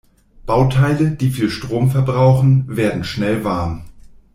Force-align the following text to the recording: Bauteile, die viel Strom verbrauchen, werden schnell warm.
Bauteile, 0.47 1.11
die 1.11 1.29
viel 1.29 1.51
Strom 1.51 1.91
verbrauchen, 1.91 2.63
werden 2.75 3.03
schnell 3.03 3.43
warm. 3.43 3.85